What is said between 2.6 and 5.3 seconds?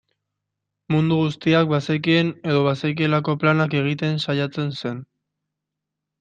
bazekielako plantak egiten saiatzen zen.